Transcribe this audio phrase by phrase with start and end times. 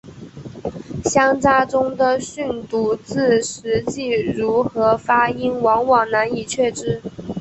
[1.05, 6.99] 乡札中的训读字实际如何发音往往难以确知。